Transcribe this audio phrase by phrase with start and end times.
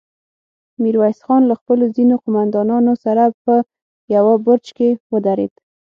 [0.81, 3.53] ميرويس خان له خپلو ځينو قوماندانانو سره په
[4.15, 5.53] يوه برج کې ودرېد.